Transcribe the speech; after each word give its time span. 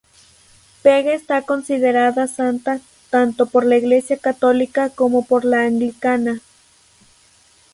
Pega 0.83 1.13
está 1.13 1.43
considerada 1.43 2.25
santa 2.25 2.79
tanto 3.11 3.45
por 3.45 3.67
la 3.67 3.77
Iglesia 3.77 4.17
Católica 4.17 4.89
como 4.89 5.23
por 5.27 5.45
la 5.45 5.65
Anglicana. 5.65 6.41